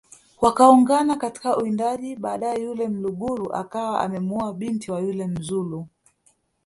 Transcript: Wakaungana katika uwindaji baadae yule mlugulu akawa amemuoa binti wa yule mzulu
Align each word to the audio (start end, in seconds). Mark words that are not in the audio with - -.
Wakaungana 0.41 1.15
katika 1.15 1.57
uwindaji 1.57 2.15
baadae 2.15 2.61
yule 2.61 2.87
mlugulu 2.87 3.53
akawa 3.53 4.01
amemuoa 4.01 4.53
binti 4.53 4.91
wa 4.91 4.99
yule 5.01 5.27
mzulu 5.27 5.87